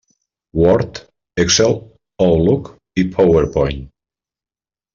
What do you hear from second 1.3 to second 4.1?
Excel, Outlook i PowerPoint.